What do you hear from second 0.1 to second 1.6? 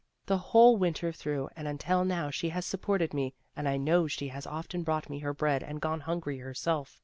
The whole Winter through